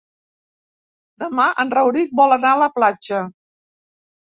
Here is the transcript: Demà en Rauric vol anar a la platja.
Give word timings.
Demà 1.25 1.45
en 1.65 1.75
Rauric 1.79 2.17
vol 2.23 2.35
anar 2.39 2.55
a 2.55 2.61
la 2.65 2.73
platja. 2.81 3.23